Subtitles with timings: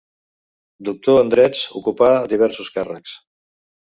[0.87, 3.15] Doctor en drets, ocupà diversos càrrecs.